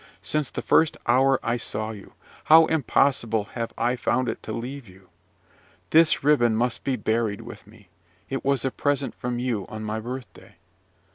Since 0.23 0.49
the 0.49 0.63
first 0.63 0.97
hour 1.05 1.39
I 1.43 1.57
saw 1.57 1.91
you, 1.91 2.13
how 2.45 2.65
impossible 2.65 3.43
have 3.53 3.71
I 3.77 3.95
found 3.95 4.29
it 4.29 4.41
to 4.41 4.51
leave 4.51 4.89
you. 4.89 5.09
This 5.91 6.23
ribbon 6.23 6.55
must 6.55 6.83
be 6.83 6.95
buried 6.95 7.41
with 7.41 7.67
me: 7.67 7.89
it 8.27 8.43
was 8.43 8.65
a 8.65 8.71
present 8.71 9.13
from 9.13 9.37
you 9.37 9.67
on 9.69 9.83
my 9.83 9.99
birthday. 9.99 10.55